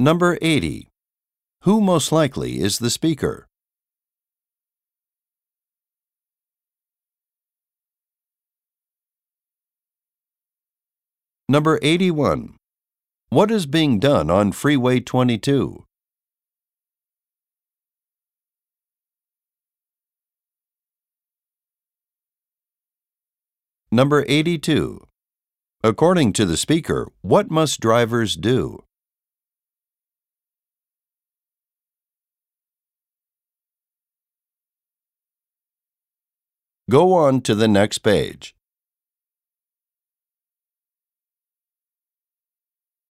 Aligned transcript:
Number 0.00 0.38
80. 0.42 0.88
Who 1.62 1.80
most 1.80 2.10
likely 2.10 2.60
is 2.60 2.80
the 2.80 2.90
speaker? 2.90 3.46
Number 11.48 11.78
81. 11.80 12.56
What 13.28 13.50
is 13.50 13.66
being 13.66 14.00
done 14.00 14.30
on 14.30 14.50
Freeway 14.52 14.98
22? 14.98 15.84
Number 23.92 24.24
82. 24.26 25.06
According 25.84 26.32
to 26.32 26.46
the 26.46 26.56
speaker, 26.56 27.06
what 27.22 27.50
must 27.50 27.78
drivers 27.78 28.34
do? 28.36 28.83
Go 36.90 37.14
on 37.14 37.40
to 37.42 37.54
the 37.54 37.66
next 37.66 37.98
page. 38.00 38.54